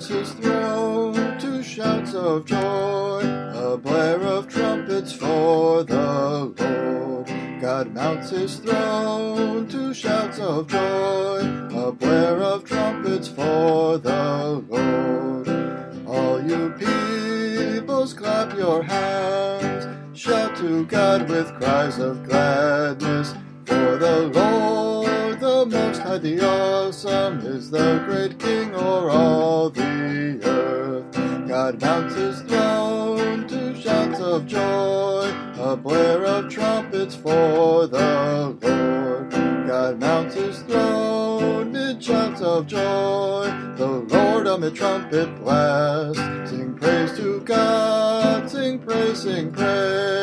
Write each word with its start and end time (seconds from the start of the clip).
announce 0.00 0.08
his 0.08 0.32
throne 0.32 1.38
to 1.38 1.62
shouts 1.62 2.14
of 2.14 2.46
joy, 2.46 3.20
a 3.22 3.76
blare 3.76 4.22
of 4.22 4.48
trumpets 4.48 5.12
for 5.12 5.84
the 5.84 6.54
Lord. 6.58 7.60
God 7.60 7.92
mounts 7.92 8.30
his 8.30 8.56
throne 8.56 9.68
to 9.68 9.92
shouts 9.92 10.38
of 10.38 10.68
joy, 10.68 11.40
a 11.76 11.92
blare 11.92 12.42
of 12.42 12.64
trumpets 12.64 13.28
for 13.28 13.98
the 13.98 14.64
Lord. 14.68 15.48
All 16.06 16.40
you 16.42 16.70
peoples, 16.78 18.14
clap 18.14 18.56
your 18.56 18.82
hands, 18.82 20.18
shout 20.18 20.56
to 20.56 20.86
God 20.86 21.28
with 21.28 21.52
cries 21.60 21.98
of 21.98 22.26
gladness, 22.26 23.34
for 23.66 23.98
the 23.98 24.30
Lord 24.34 24.69
the 26.18 26.40
Awesome, 26.40 27.38
is 27.40 27.70
the 27.70 28.02
great 28.06 28.38
King 28.38 28.74
o'er 28.74 29.10
all 29.10 29.70
the 29.70 30.40
earth. 30.44 31.48
God 31.48 31.80
mounts 31.80 32.14
his 32.14 32.40
throne 32.42 33.46
to 33.48 33.80
shouts 33.80 34.20
of 34.20 34.46
joy, 34.46 35.32
a 35.58 35.76
blare 35.76 36.24
of 36.24 36.50
trumpets 36.50 37.14
for 37.14 37.86
the 37.86 38.56
Lord. 38.60 39.30
God 39.66 40.00
mounts 40.00 40.34
his 40.34 40.62
throne 40.62 41.72
mid 41.72 42.02
shouts 42.02 42.40
of 42.40 42.66
joy, 42.66 43.44
the 43.76 43.86
Lord 43.86 44.46
amid 44.46 44.74
trumpet 44.74 45.28
blast. 45.40 46.18
Sing 46.50 46.74
praise 46.74 47.16
to 47.16 47.40
God, 47.40 48.50
sing 48.50 48.78
praise, 48.78 49.22
sing 49.22 49.52
praise. 49.52 50.19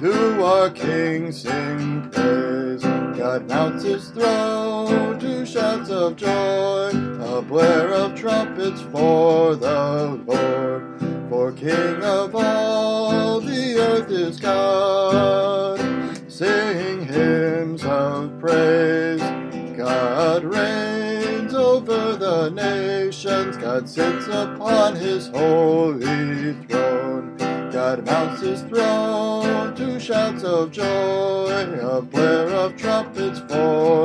To 0.00 0.42
our 0.42 0.70
King 0.70 1.30
sing 1.30 2.08
praise. 2.10 2.82
God 2.82 3.46
mounts 3.46 3.84
his 3.84 4.08
throne 4.08 5.18
to 5.18 5.44
shouts 5.44 5.90
of 5.90 6.16
joy, 6.16 6.88
a 6.88 7.42
blare 7.42 7.92
of 7.92 8.14
trumpets 8.14 8.80
for 8.80 9.56
the 9.56 10.18
Lord. 10.26 11.28
For 11.28 11.52
King 11.52 12.02
of 12.02 12.34
all 12.34 13.40
the 13.40 13.76
earth 13.78 14.10
is 14.10 14.40
God. 14.40 15.78
Sing 16.32 17.04
hymns 17.04 17.84
of 17.84 18.40
praise. 18.40 19.20
God 19.76 20.44
reigns 20.44 21.52
over 21.52 22.16
the 22.16 22.48
nations. 22.48 23.58
God 23.58 23.86
sits 23.86 24.28
upon 24.28 24.96
his 24.96 25.28
holy 25.28 26.54
throne. 26.68 27.29
God 27.80 28.04
mounts 28.04 28.42
his 28.42 28.60
throne 28.64 29.74
to 29.74 29.98
shouts 29.98 30.44
of 30.44 30.70
joy, 30.70 30.84
a 30.84 32.02
blare 32.02 32.48
of 32.48 32.76
trumpets 32.76 33.40
for. 33.48 33.99